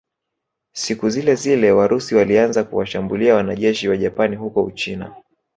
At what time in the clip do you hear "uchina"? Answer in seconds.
4.63-5.15